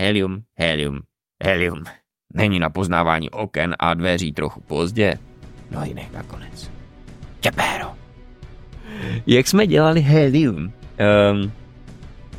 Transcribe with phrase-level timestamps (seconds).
[0.00, 1.00] helium, helium,
[1.44, 1.84] helium.
[2.34, 5.14] Není na poznávání oken a dveří trochu pozdě.
[5.70, 6.70] No jiný nakonec.
[7.40, 7.94] Čepéro.
[9.26, 10.72] Jak jsme dělali helium?
[11.32, 11.52] Um,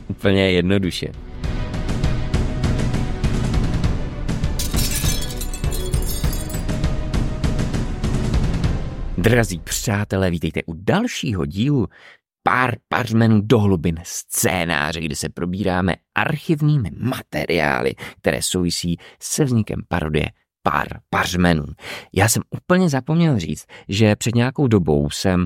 [0.07, 1.07] úplně jednoduše.
[9.17, 11.87] Drazí přátelé, vítejte u dalšího dílu
[12.43, 20.25] pár pařmenů do hlubin scénáře, kde se probíráme archivními materiály, které souvisí se vznikem parodie
[20.63, 21.65] pár pařmenů.
[22.13, 25.45] Já jsem úplně zapomněl říct, že před nějakou dobou jsem uh,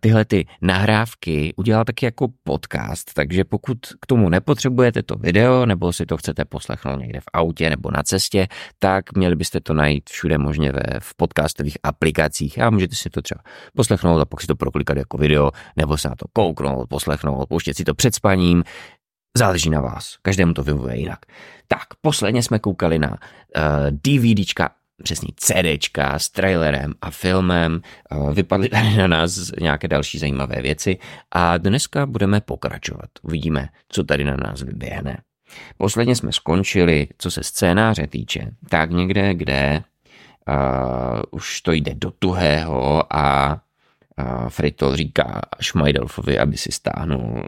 [0.00, 5.92] tyhle ty nahrávky udělal taky jako podcast, takže pokud k tomu nepotřebujete to video, nebo
[5.92, 8.48] si to chcete poslechnout někde v autě nebo na cestě,
[8.78, 13.22] tak měli byste to najít všude možně ve, v podcastových aplikacích a můžete si to
[13.22, 13.40] třeba
[13.76, 17.74] poslechnout a pak si to proklikat jako video, nebo se na to kouknout, poslechnout, pouštět
[17.74, 18.64] si to před spaním,
[19.38, 21.18] Záleží na vás, každému to vyhovuje jinak.
[21.68, 23.16] Tak, posledně jsme koukali na uh,
[23.90, 24.70] DVDčka,
[25.02, 30.98] přesně CDčka s trailerem a filmem, uh, vypadly tady na nás nějaké další zajímavé věci
[31.30, 33.10] a dneska budeme pokračovat.
[33.22, 35.18] Uvidíme, co tady na nás vyběhne.
[35.76, 39.82] Posledně jsme skončili, co se scénáře týče, tak někde, kde
[40.48, 43.54] uh, už to jde do tuhého a
[44.18, 47.44] uh, Fritol říká Šmajdelfovi, aby si stáhnul,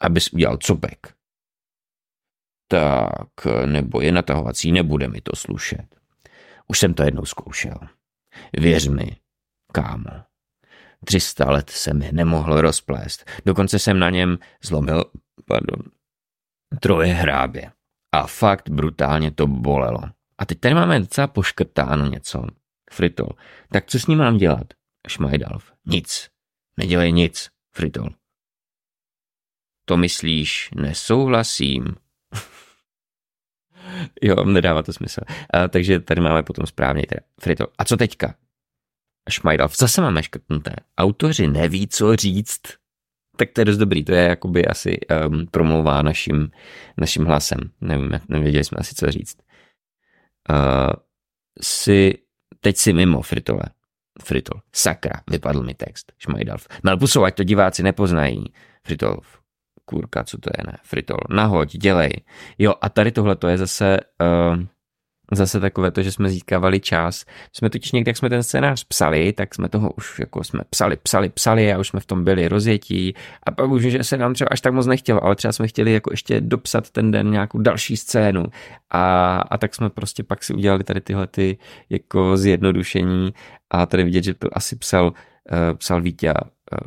[0.00, 1.17] aby si udělal copek
[2.68, 5.86] tak nebo je natahovací, nebude mi to slušet.
[6.66, 7.78] Už jsem to jednou zkoušel.
[8.58, 9.16] Věř mi,
[9.72, 10.28] kámo.
[11.04, 13.30] 300 let se mi nemohl rozplést.
[13.46, 15.04] Dokonce jsem na něm zlomil,
[15.44, 15.82] pardon,
[16.80, 17.72] troje hrábě.
[18.12, 20.00] A fakt brutálně to bolelo.
[20.38, 22.44] A teď tady máme docela poškrtáno něco.
[22.90, 23.28] Fritol.
[23.72, 24.66] Tak co s ním mám dělat?
[25.08, 25.72] Šmajdalf.
[25.86, 26.28] Nic.
[26.76, 28.08] Nedělej nic, Fritol.
[29.84, 31.96] To myslíš, nesouhlasím,
[34.22, 35.20] jo, nedává to smysl.
[35.50, 37.66] A, takže tady máme potom správně teda Frito.
[37.78, 38.34] A co teďka?
[39.30, 40.74] Šmajdal, zase máme škrtnuté.
[40.98, 42.60] Autoři neví, co říct.
[43.36, 46.50] Tak to je dost dobrý, to je jakoby asi um, promluvá naším,
[46.96, 47.58] naším hlasem.
[47.80, 49.36] Nevím, nevěděli jsme asi, co říct.
[50.50, 50.92] Uh,
[51.62, 52.14] si,
[52.60, 53.62] teď si mimo, Fritole.
[54.24, 54.60] Fritol.
[54.72, 56.12] Sakra, vypadl mi text.
[56.18, 56.66] Šmajdalf.
[56.82, 58.44] Melpusou, ať to diváci nepoznají.
[58.86, 59.37] Fritolf
[59.88, 62.12] kurka, co to je, ne, fritol, nahoď, dělej.
[62.58, 64.62] Jo, a tady tohle to je zase, uh,
[65.32, 67.24] zase takové to, že jsme získávali čas.
[67.52, 70.96] Jsme totiž někde, jak jsme ten scénář psali, tak jsme toho už jako jsme psali,
[70.96, 74.34] psali, psali a už jsme v tom byli rozjetí a pak už, že se nám
[74.34, 77.58] třeba až tak moc nechtělo, ale třeba jsme chtěli jako ještě dopsat ten den nějakou
[77.58, 78.44] další scénu
[78.90, 81.58] a, a tak jsme prostě pak si udělali tady tyhle ty
[81.90, 83.32] jako zjednodušení
[83.70, 85.12] a tady vidět, že to asi psal, uh,
[85.78, 86.32] psal Vítě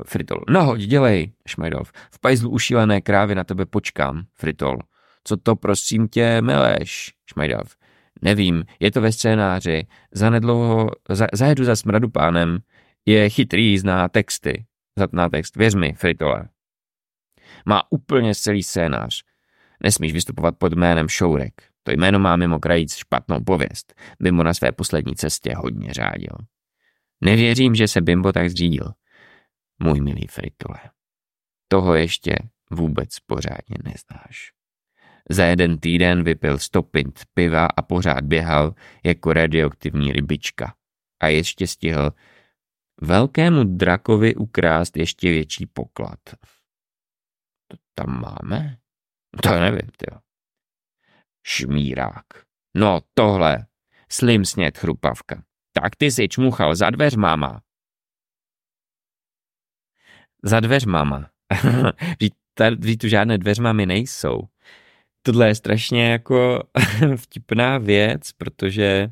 [0.06, 0.42] Fritol.
[0.50, 1.92] Nahoď, dělej, Šmajdov.
[2.12, 4.78] V pajzlu ušílené krávy na tebe počkám, Fritol.
[5.24, 7.76] Co to prosím tě meleš, Šmajdov.
[8.22, 9.88] Nevím, je to ve scénáři.
[10.12, 12.60] Zanedlouho, za, zajedu za smradu pánem.
[13.06, 14.66] Je chytrý, zná texty.
[14.98, 16.50] Zatná text, věř mi, Fritole.
[17.66, 19.24] Má úplně celý scénář.
[19.84, 21.54] Nesmíš vystupovat pod jménem Šourek.
[21.84, 23.94] To jméno má mimo krajíc špatnou pověst.
[24.20, 26.36] Bimbo na své poslední cestě hodně řádil.
[27.22, 28.94] Nevěřím, že se Bimbo tak zřídil
[29.82, 30.80] můj milý Fritole.
[31.68, 32.36] Toho ještě
[32.72, 34.52] vůbec pořádně neznáš.
[35.30, 40.76] Za jeden týden vypil sto pint piva a pořád běhal jako radioaktivní rybička.
[41.22, 42.12] A ještě stihl
[43.02, 46.20] velkému drakovi ukrást ještě větší poklad.
[47.68, 48.78] To tam máme?
[49.44, 50.06] To nevím, ty.
[51.44, 52.26] Šmírák.
[52.76, 53.66] No tohle.
[54.12, 55.44] Slim snět chrupavka.
[55.74, 57.62] Tak ty si čmuchal za dveř, máma.
[60.44, 61.30] Za dveřmama.
[62.80, 64.42] Ví tu žádné dveřmamy nejsou.
[65.22, 66.64] Tohle je strašně jako
[67.16, 69.12] vtipná věc, protože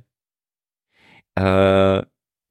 [1.39, 2.01] uh,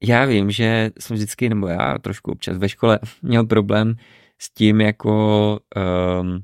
[0.03, 3.95] já vím, že jsem vždycky, nebo já trošku občas ve škole měl problém
[4.41, 5.59] s tím jako
[6.21, 6.43] um,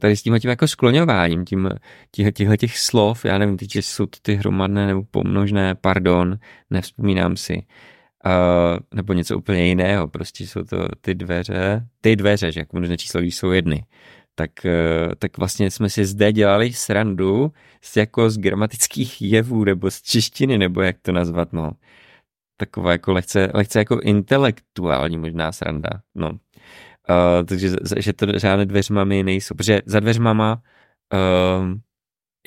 [0.00, 1.70] tady s tím tím jako skloňováním tím,
[2.10, 6.38] těchto těch slov, já nevím, teď, jsou ty hromadné nebo pomnožné, pardon,
[6.70, 7.62] nevzpomínám si.
[8.26, 12.96] Uh, nebo něco úplně jiného, prostě jsou to ty dveře, ty dveře, že jak množné
[12.96, 13.84] číslo jsou jedny.
[14.34, 19.90] Tak, uh, tak vlastně jsme si zde dělali srandu z jako z gramatických jevů, nebo
[19.90, 21.72] z češtiny, nebo jak to nazvat, no.
[22.56, 26.30] Taková jako lehce, lehce jako intelektuální možná sranda, no.
[26.30, 30.62] Uh, takže že to žádné dveřmami nejsou, protože za dveřmama
[31.14, 31.74] uh,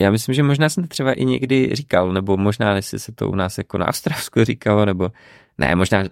[0.01, 3.29] já myslím, že možná jsem to třeba i někdy říkal, nebo možná jestli se to
[3.29, 5.11] u nás jako na Ostravsku říkalo, nebo
[5.57, 6.03] ne, možná,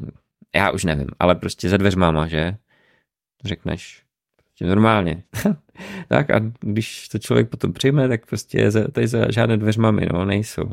[0.56, 2.58] já už nevím, ale prostě za dveřmama, že?
[3.46, 4.04] Řekneš,
[4.36, 5.24] prostě normálně.
[6.08, 10.26] tak a když to člověk potom přijme, tak prostě za, tady za žádné dveřmami, no,
[10.26, 10.70] nejsou.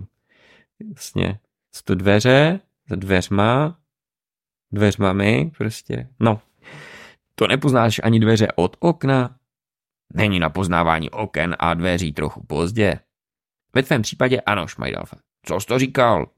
[0.94, 1.38] Vlastně
[1.74, 3.78] jsou to dveře, za dveřma,
[4.72, 6.40] dveřmami, prostě, no.
[7.34, 9.40] To nepoznáš ani dveře od okna,
[10.14, 13.00] Není na poznávání oken a dveří trochu pozdě.
[13.74, 15.16] Ve tvém případě ano, Šmajdalfa.
[15.46, 16.30] Co jsi to říkal?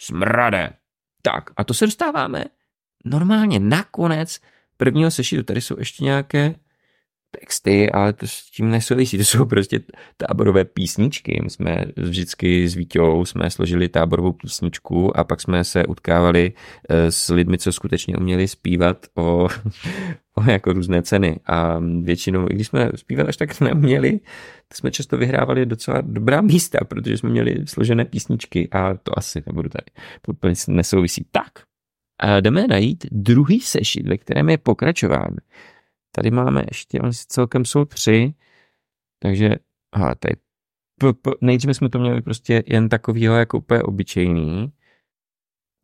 [0.00, 0.72] Smrade.
[1.22, 2.44] Tak, a to se dostáváme
[3.04, 4.40] normálně nakonec
[4.76, 5.42] prvního sešitu.
[5.42, 6.54] Tady jsou ještě nějaké
[7.30, 9.80] texty, ale to s tím nesouvisí, to jsou prostě
[10.16, 11.40] táborové písničky.
[11.42, 16.52] My jsme vždycky s Vítěou jsme složili táborovou písničku a pak jsme se utkávali
[16.88, 19.48] eh, s lidmi, co skutečně uměli zpívat o,
[20.34, 24.20] o jako různé ceny a většinou, i když jsme zpívali až tak neuměli,
[24.68, 29.42] to jsme často vyhrávali docela dobrá místa, protože jsme měli složené písničky a to asi
[29.46, 29.86] nebudu tady,
[30.22, 31.26] to úplně nesouvisí.
[31.32, 31.52] Tak,
[32.20, 35.36] a jdeme najít druhý sešit, ve kterém je pokračování.
[36.12, 38.34] Tady máme ještě, oni celkem jsou tři,
[39.18, 39.56] takže,
[39.92, 40.34] aha, tady,
[41.00, 44.72] p, p, nejdříve jsme to měli prostě jen takovýho jako úplně obyčejný,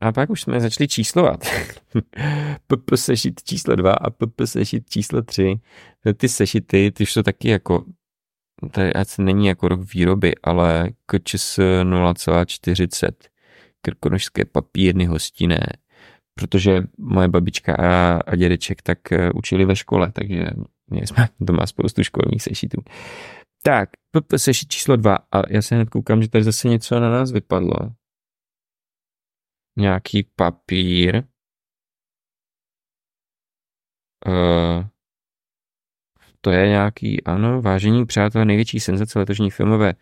[0.01, 1.41] a pak už jsme začali číslovat.
[2.67, 5.61] PP sešit číslo 2 a PP sešit číslo 3.
[6.17, 7.85] Ty sešity, ty jsou taky jako,
[8.71, 13.11] to asi není jako rok výroby, ale KČS 0,40
[13.81, 15.67] krkonožské papírny hostinné
[16.35, 20.45] protože moje babička a, a dědeček tak uh, učili ve škole, takže
[20.87, 22.83] měli jsme doma spoustu školních sešitů.
[23.63, 23.89] Tak,
[24.37, 27.75] sešit číslo dva a já se hned koukám, že tady zase něco na nás vypadlo.
[29.77, 31.25] Nějaký papír.
[34.27, 34.85] Uh,
[36.41, 39.95] to je nějaký, ano, vážení přátelé, největší senzace letošní filmové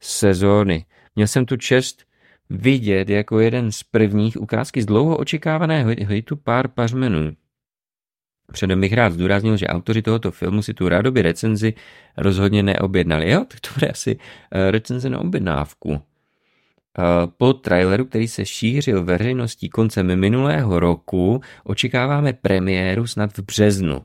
[0.00, 0.86] sezóny.
[1.14, 2.07] Měl jsem tu čest
[2.50, 7.32] vidět jako jeden z prvních ukázky z dlouho očekávaného hitu pár pařmenů.
[8.52, 11.74] Předem bych rád zdůraznil, že autoři tohoto filmu si tu rádoby recenzi
[12.16, 13.30] rozhodně neobjednali.
[13.30, 14.18] Jo, tak to bude asi
[14.50, 16.00] eh, recenze na objednávku.
[16.98, 17.02] Eh,
[17.36, 24.02] po traileru, který se šířil veřejností koncem minulého roku, očekáváme premiéru snad v březnu.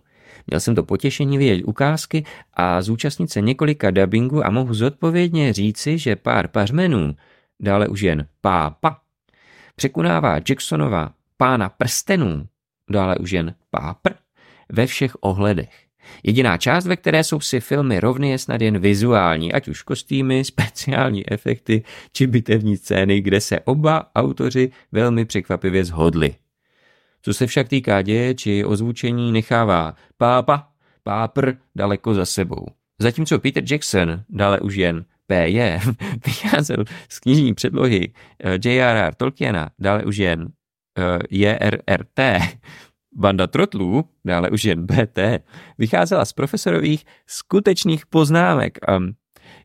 [0.47, 2.23] Měl jsem to potěšení vidět ukázky
[2.53, 7.15] a zúčastnit se několika dubbingů a mohu zodpovědně říci, že pár pařmenů
[7.59, 9.01] dále už jen pápa,
[9.75, 12.47] překonává Jacksonova pána prstenů,
[12.89, 14.11] dále už jen pápr,
[14.69, 15.83] ve všech ohledech.
[16.23, 20.45] Jediná část, ve které jsou si filmy rovny, je snad jen vizuální, ať už kostýmy,
[20.45, 26.35] speciální efekty či bitevní scény, kde se oba autoři velmi překvapivě zhodli.
[27.21, 30.67] Co se však týká děje či ozvučení, nechává pápa,
[31.03, 32.65] pápr daleko za sebou.
[32.99, 35.79] Zatímco Peter Jackson dále už jen P.J.
[36.25, 36.77] vycházel
[37.09, 39.15] z knižní předlohy eh, J.R.R.
[39.15, 40.47] Tolkiena, dále už jen
[40.97, 42.39] eh, J.R.R.T.,
[43.15, 45.19] Banda trotlů, dále už jen BT,
[45.77, 48.77] vycházela z profesorových skutečných poznámek.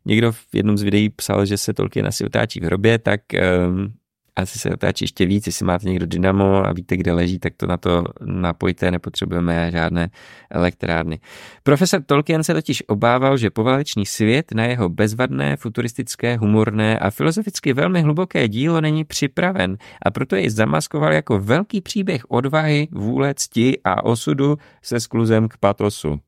[0.04, 3.20] Někdo v jednom z videí psal, že se Tolkien asi otáčí v hrobě, tak
[3.68, 3.94] um,
[4.42, 7.66] asi se otáčí ještě víc, jestli máte někdo dynamo a víte, kde leží, tak to
[7.66, 10.10] na to napojte, nepotřebujeme žádné
[10.50, 11.20] elektrárny.
[11.62, 17.72] Profesor Tolkien se totiž obával, že poválečný svět na jeho bezvadné, futuristické, humorné a filozoficky
[17.72, 23.78] velmi hluboké dílo není připraven a proto jej zamaskoval jako velký příběh odvahy, vůle, cti
[23.84, 26.20] a osudu se skluzem k patosu.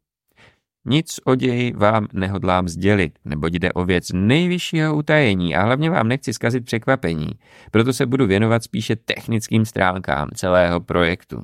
[0.85, 6.09] Nic o ději vám nehodlám sdělit, neboť jde o věc nejvyššího utajení a hlavně vám
[6.09, 7.31] nechci zkazit překvapení.
[7.71, 11.43] Proto se budu věnovat spíše technickým stránkám celého projektu.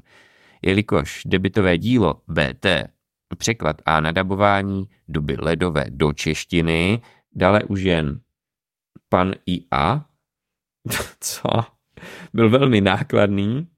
[0.62, 2.66] Jelikož debitové dílo BT,
[3.38, 7.02] překlad a nadabování doby ledové do češtiny,
[7.34, 8.20] dále už jen
[9.08, 10.04] pan IA,
[11.20, 11.48] co?
[12.32, 13.68] Byl velmi nákladný,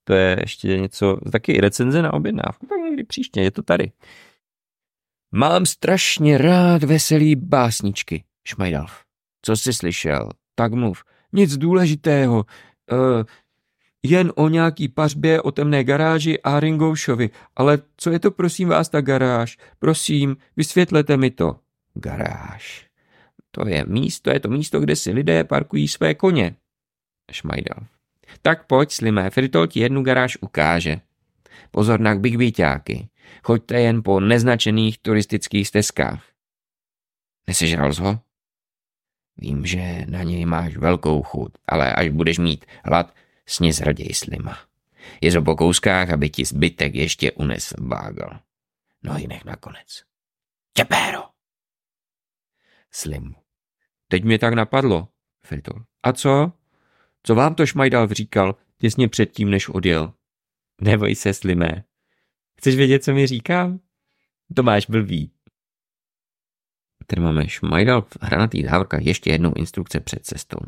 [0.05, 3.93] To je ještě něco, taky recenze na objednávku, tak někdy příště, je to tady.
[5.35, 9.05] Mám strašně rád veselý básničky, Šmajdalf.
[9.43, 10.29] Co jsi slyšel?
[10.55, 11.03] Tak mluv.
[11.33, 12.37] Nic důležitého.
[12.37, 13.25] Uh,
[14.03, 17.31] jen o nějaký pařbě, o temné garáži a Ringoušovi.
[17.57, 19.59] Ale co je to prosím vás ta garáž?
[19.79, 21.57] Prosím, vysvětlete mi to.
[21.95, 22.87] Garáž.
[23.51, 26.57] To je místo, je to místo, kde si lidé parkují své koně.
[27.33, 27.87] Šmajdal.
[28.43, 31.01] Tak pojď, slimé, Fritol ti jednu garáž ukáže.
[31.71, 33.09] Pozor na bigbyťáky.
[33.43, 36.23] Choďte jen po neznačených turistických stezkách.
[37.49, 38.19] Nesežral ho?
[39.37, 43.15] Vím, že na něj máš velkou chuť, ale až budeš mít hlad,
[43.51, 44.59] sněz raději slima.
[45.21, 48.41] Je po kouskách, aby ti zbytek ještě unesl bágal.
[49.03, 50.03] No jinak nakonec.
[50.77, 51.23] Čepéro!
[52.91, 53.35] Slim.
[54.09, 55.09] Teď mě tak napadlo,
[55.47, 55.85] Fritol.
[56.03, 56.53] A co?
[57.23, 60.13] Co vám to Šmajdal říkal těsně předtím, než odjel?
[60.81, 61.85] Neboj se, Slimé.
[62.59, 63.81] Chceš vědět, co mi říkám?
[64.57, 65.33] To máš blbý.
[67.07, 70.59] Tady máme Šmajdal v hranatý závorka ještě jednou instrukce před cestou.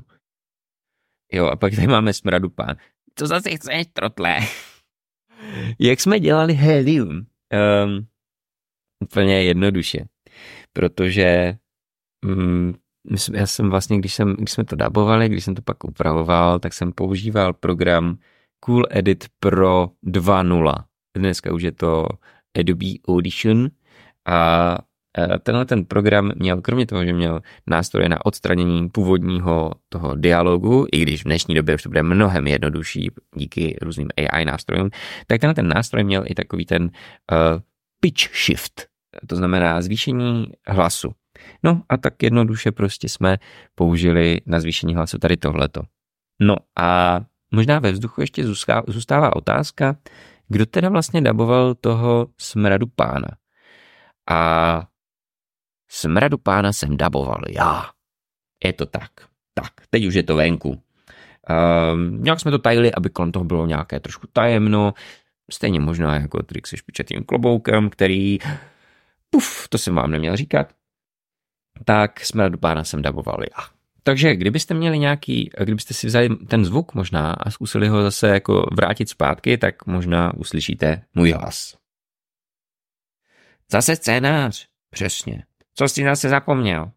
[1.32, 2.76] Jo, a pak tady máme smradu pán.
[3.14, 4.38] Co zase chceš, trotle?
[5.78, 7.10] Jak jsme dělali helium?
[7.10, 8.06] Um,
[9.00, 10.04] úplně jednoduše.
[10.72, 11.54] Protože
[12.26, 12.74] um,
[13.34, 16.72] já jsem vlastně, když, jsem, když jsme to dabovali, když jsem to pak upravoval, tak
[16.72, 18.18] jsem používal program
[18.60, 20.84] Cool Edit Pro 2.0.
[21.16, 22.06] Dneska už je to
[22.58, 23.68] Adobe Audition
[24.26, 24.78] a
[25.42, 31.00] tenhle ten program měl, kromě toho, že měl nástroje na odstranění původního toho dialogu, i
[31.00, 34.90] když v dnešní době už to bude mnohem jednodušší díky různým AI nástrojům,
[35.26, 36.90] tak tenhle ten nástroj měl i takový ten uh,
[38.00, 38.86] pitch shift,
[39.26, 41.12] to znamená zvýšení hlasu.
[41.62, 43.38] No a tak jednoduše prostě jsme
[43.74, 45.82] použili na zvýšení hlasu tady tohleto.
[46.40, 47.20] No a
[47.54, 48.44] možná ve vzduchu ještě
[48.86, 49.96] zůstává otázka,
[50.48, 53.28] kdo teda vlastně daboval toho smradu pána.
[54.30, 54.82] A
[55.94, 57.90] Smradu pána jsem daboval já.
[58.64, 59.10] Je to tak.
[59.54, 60.82] Tak, teď už je to venku.
[61.92, 64.94] Um, nějak jsme to tajili, aby kolem toho bylo nějaké trošku tajemno.
[65.50, 68.38] Stejně možná jako trik se špičatým kloboukem, který...
[69.30, 70.72] Puf, to jsem vám neměl říkat.
[71.84, 73.68] Tak smradu pána jsem daboval já.
[74.02, 78.66] Takže kdybyste měli nějaký, kdybyste si vzali ten zvuk možná a zkusili ho zase jako
[78.72, 81.76] vrátit zpátky, tak možná uslyšíte můj hlas.
[83.72, 84.68] Zase scénář.
[84.90, 85.44] Přesně.
[85.74, 86.90] Co jsi zase zapomněl?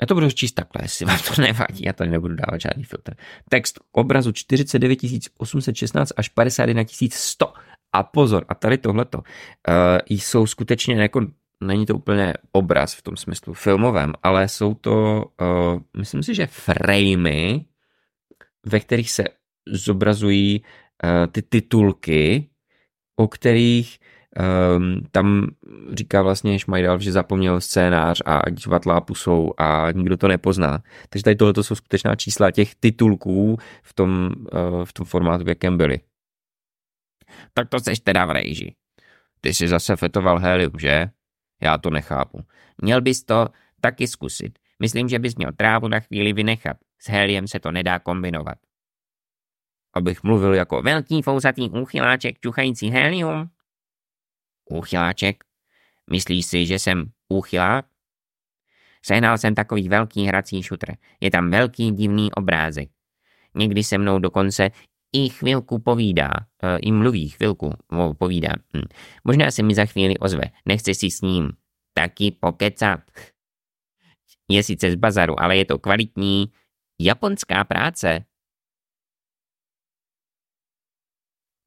[0.00, 3.14] Já to budu číst takhle, jestli vám to nevadí, já tady nebudu dávat žádný filtr.
[3.48, 4.98] Text obrazu 49
[5.38, 7.52] 816 až 51 100.
[7.92, 9.24] A pozor, a tady tohleto, uh,
[10.08, 11.26] jsou skutečně jako,
[11.60, 16.46] není to úplně obraz v tom smyslu filmovém, ale jsou to, uh, myslím si, že
[16.46, 17.64] framey,
[18.66, 19.24] ve kterých se
[19.66, 22.50] zobrazují uh, ty titulky,
[23.16, 23.98] o kterých
[24.76, 25.46] Um, tam
[25.92, 30.82] říká vlastně Šmajdal, že zapomněl scénář a divadla pusou a nikdo to nepozná.
[31.08, 35.48] Takže tady tohle jsou skutečná čísla těch titulků v tom, uh, v tom formátu, v
[35.48, 36.00] jakém byli.
[37.54, 38.74] Tak to seš teda v rejži.
[39.40, 41.06] Ty jsi zase fetoval helium, že?
[41.62, 42.40] Já to nechápu.
[42.82, 43.48] Měl bys to
[43.80, 44.58] taky zkusit.
[44.78, 46.76] Myslím, že bys měl trávu na chvíli vynechat.
[46.98, 48.58] S heliem se to nedá kombinovat.
[49.94, 53.50] Abych mluvil jako velký fousatý úchyláček čuchající helium?
[54.70, 55.44] Úchyláček?
[56.10, 57.86] Myslíš si, že jsem úchylák?
[59.06, 60.94] Sehnal jsem takový velký hrací šutr.
[61.20, 62.90] Je tam velký divný obrázek.
[63.54, 64.70] Někdy se mnou dokonce
[65.12, 66.30] i chvilku povídá,
[66.62, 67.72] e, i mluví chvilku,
[68.18, 68.52] povídá.
[68.76, 68.88] Hm.
[69.24, 71.52] Možná se mi za chvíli ozve, nechce si s ním
[71.94, 73.00] taky pokecat.
[74.50, 76.52] Je sice z bazaru, ale je to kvalitní
[77.00, 78.24] japonská práce.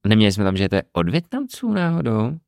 [0.08, 2.40] Neměli jsme tam, že to je od Větnamců náhodou?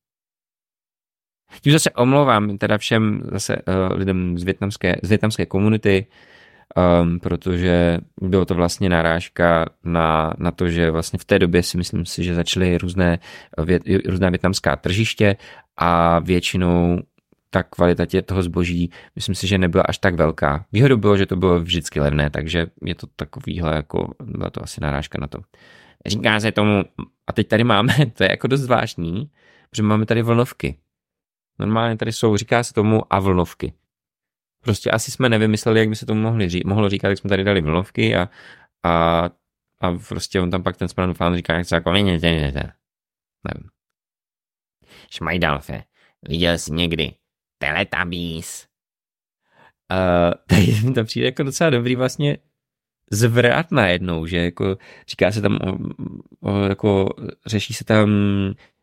[1.62, 6.06] Tím zase omlouvám teda všem zase uh, lidem z větnamské, z větnamské komunity,
[7.02, 11.78] um, protože bylo to vlastně narážka na, na to, že vlastně v té době si
[11.78, 13.20] myslím si, že začaly různé,
[13.66, 15.36] vět, různá větnamská tržiště
[15.78, 17.00] a většinou
[17.52, 20.66] ta kvalita tě, toho zboží, myslím si, že nebyla až tak velká.
[20.72, 24.82] Výhodou bylo, že to bylo vždycky levné, takže je to takovýhle, jako, byla to asi
[24.82, 25.40] narážka na to.
[26.06, 26.84] Říká se tomu,
[27.28, 29.30] a teď tady máme, to je jako dost zvláštní,
[29.70, 30.78] protože máme tady vlnovky.
[31.62, 33.74] Normálně tady jsou, říká se tomu a vlnovky.
[34.64, 37.44] Prostě asi jsme nevymysleli, jak by se tomu mohli ří, mohlo říkat, jak jsme tady
[37.44, 38.30] dali vlnovky a,
[38.84, 39.26] a,
[39.80, 43.70] a prostě on tam pak ten správný fan říká, jak se jako nevím.
[45.10, 45.84] Šmajdalfe,
[46.22, 47.14] viděl jsi někdy
[47.58, 48.68] Teletubbies?
[49.92, 52.38] Uh, tady mi to přijde jako docela dobrý vlastně
[53.12, 54.78] zvrat najednou, že jako
[55.08, 55.78] říká se tam, o,
[56.52, 57.10] o, jako
[57.46, 58.10] řeší se tam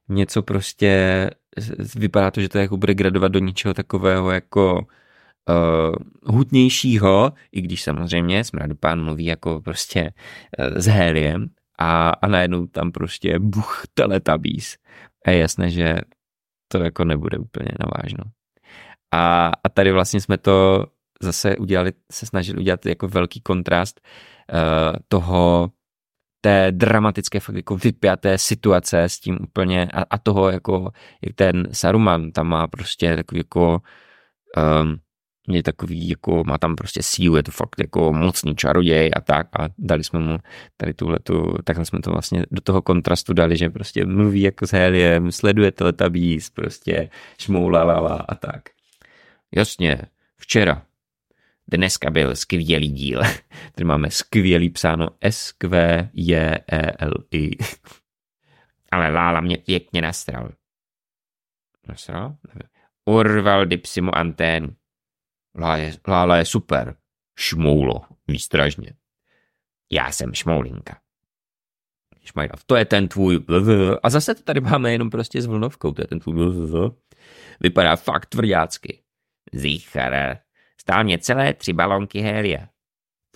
[0.08, 1.30] něco prostě,
[1.96, 4.86] vypadá to, že to jako bude gradovat do něčeho takového jako
[5.48, 5.94] uh,
[6.34, 10.10] hutnějšího, i když samozřejmě Smradopán mluví jako prostě
[10.58, 11.46] uh, s heliem
[11.78, 14.76] a, a najednou tam prostě buch teletabís.
[15.26, 15.98] A je jasné, že
[16.68, 18.24] to jako nebude úplně navážno.
[19.14, 20.86] A, a tady vlastně jsme to
[21.22, 25.70] zase udělali, se snažili udělat jako velký kontrast uh, toho
[26.40, 30.90] té dramatické, fakt jako vypjaté situace s tím úplně a, a toho jako,
[31.22, 33.82] jak ten Saruman tam má prostě takový jako
[34.82, 34.98] um,
[35.48, 39.48] je takový, jako má tam prostě sílu, je to fakt jako mocný čaroděj a tak
[39.60, 40.38] a dali jsme mu
[40.76, 44.66] tady tuhle tu, takhle jsme to vlastně do toho kontrastu dali, že prostě mluví jako
[44.66, 48.62] s Heliem, sleduje teletabís, prostě šmoulalala a tak.
[49.56, 50.02] Jasně,
[50.36, 50.82] včera,
[51.68, 53.22] dneska byl skvělý díl.
[53.74, 55.68] Tady máme skvělý psáno s q
[56.12, 57.50] j e l i
[58.92, 60.52] Ale Lála mě pěkně nastral.
[61.88, 62.36] Nastral?
[63.04, 64.76] Urval dipsimu anténu.
[65.58, 66.96] Lála je, Lála je super.
[67.38, 68.92] Šmoulo, výstražně.
[69.92, 71.00] Já jsem šmoulinka.
[72.24, 73.40] Šmajdov, to je ten tvůj
[74.02, 76.34] a zase to tady máme jenom prostě s vlnovkou, to je ten tvůj
[77.60, 79.02] vypadá fakt tvrdácky.
[79.52, 80.38] Zichar,
[80.88, 82.68] stál mě celé tři balonky helia.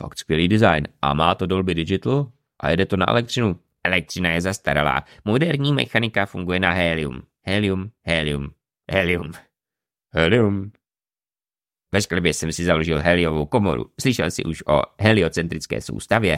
[0.00, 0.88] Fakt skvělý design.
[1.02, 2.32] A má to Dolby Digital?
[2.60, 3.60] A jede to na elektřinu?
[3.84, 5.04] Elektřina je zastaralá.
[5.24, 7.22] Moderní mechanika funguje na helium.
[7.46, 8.54] Helium, helium,
[8.92, 9.32] helium.
[10.14, 10.72] Helium.
[11.94, 13.84] Ve sklepě jsem si založil heliovou komoru.
[14.00, 16.36] Slyšel jsi už o heliocentrické soustavě?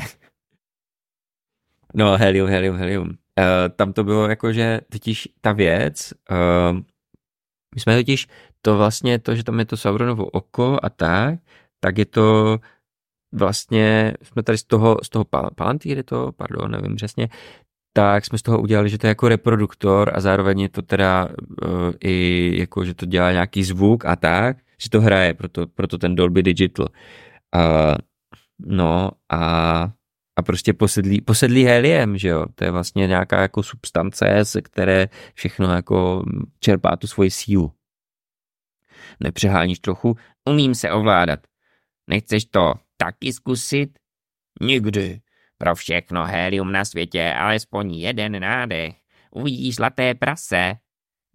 [1.94, 3.08] No, helium, helium, helium.
[3.08, 3.14] Uh,
[3.76, 6.78] tam to bylo jako, že totiž ta věc, uh,
[7.74, 8.26] my jsme totiž
[8.64, 11.38] to vlastně, to, že tam je to Sauronovo oko a tak,
[11.80, 12.58] tak je to
[13.34, 15.24] vlastně, jsme tady z toho, z toho
[15.54, 17.28] Palantíry to, pardon, nevím přesně,
[17.92, 21.28] tak jsme z toho udělali, že to je jako reproduktor a zároveň je to teda
[21.28, 25.98] uh, i jako, že to dělá nějaký zvuk a tak, že to hraje, proto, proto
[25.98, 26.88] ten Dolby Digital.
[27.54, 27.94] Uh,
[28.58, 29.40] no a,
[30.38, 35.08] a prostě posedlí, posedlí heliem, že jo, to je vlastně nějaká jako substance, ze které
[35.34, 36.24] všechno jako
[36.60, 37.72] čerpá tu svoji sílu.
[39.20, 40.16] Nepřeháníš trochu?
[40.44, 41.40] Umím se ovládat.
[42.06, 43.98] Nechceš to taky zkusit?
[44.60, 45.20] Nikdy.
[45.58, 48.94] Pro všechno helium na světě alespoň jeden nádech.
[49.30, 50.74] Uvidíš zlaté prase.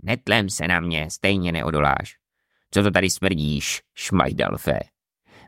[0.04, 2.16] Netlem se na mě, stejně neodoláš.
[2.72, 4.80] Co to tady smrdíš, šmajdalfe?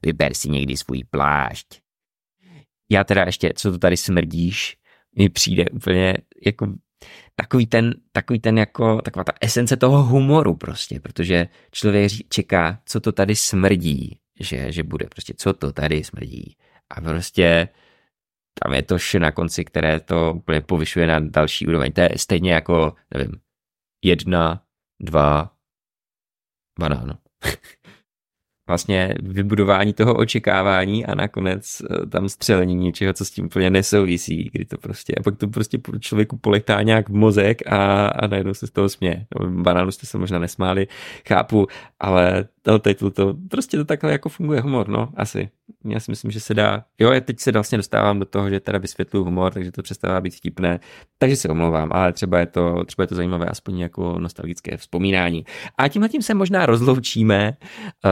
[0.06, 1.82] Vyber si někdy svůj plášť.
[2.89, 4.78] Já teda ještě, co to tady smrdíš,
[5.17, 6.74] mi přijde úplně jako
[7.36, 13.00] takový ten, takový ten jako, taková ta esence toho humoru prostě, protože člověk čeká, co
[13.00, 16.58] to tady smrdí, že, že bude prostě, co to tady smrdí.
[16.90, 17.68] A prostě
[18.64, 21.92] tam je to š na konci, které to úplně povyšuje na další úroveň.
[21.92, 23.40] To je stejně jako, nevím,
[24.04, 24.64] jedna,
[25.02, 25.52] dva,
[26.80, 27.18] banán.
[28.67, 34.50] vlastně vybudování toho očekávání a nakonec eh, tam střelení něčeho, co s tím úplně nesouvisí,
[34.54, 38.54] kdy to prostě, a pak to prostě člověku polechtá nějak v mozek a, a najednou
[38.54, 39.26] se z toho směje.
[39.47, 40.88] Banánu jste se možná nesmáli,
[41.28, 41.67] chápu,
[42.00, 42.45] ale
[42.80, 45.50] teď to, prostě to takhle jako funguje humor, no, asi.
[45.86, 48.60] Já si myslím, že se dá, jo, já teď se vlastně dostávám do toho, že
[48.60, 50.80] teda vysvětluju humor, takže to přestává být vtipné,
[51.17, 55.45] takže se omlouvám, ale třeba je to, třeba je to zajímavé, aspoň jako nostalgické vzpomínání.
[55.78, 57.58] A tímhle tím se možná rozloučíme
[58.06, 58.12] uh,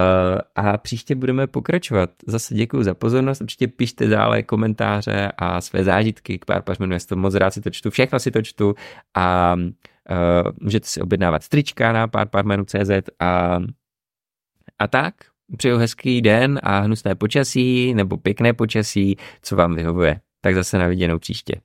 [0.56, 2.10] a příště budeme pokračovat.
[2.28, 7.16] Zase děkuji za pozornost, určitě pište dále komentáře a své zážitky k pár pařmenu, to
[7.16, 8.76] moc rád si to čtu, všechno si to čtu
[9.16, 12.28] a uh, můžete si objednávat strička na pár
[12.66, 13.60] CZ a
[14.80, 15.16] a tak,
[15.58, 20.22] přeju hezký den a hnusné počasí nebo pěkné počasí, co vám vyhovuje.
[20.42, 21.62] Tak zase na viděnou příště.